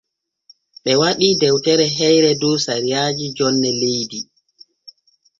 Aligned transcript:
Ɓe 0.83 0.91
waɗii 1.01 1.37
dewtere 1.41 1.85
heyre 1.97 2.31
dow 2.41 2.55
sariyaaji 2.65 3.25
jonne 3.37 3.69
leydi. 3.81 4.19